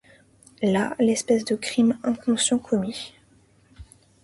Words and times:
Là, 0.63 0.95
l’espèce 0.97 1.45
de 1.45 1.53
crime 1.55 1.99
inconscient 2.01 2.57
commis 2.57 3.13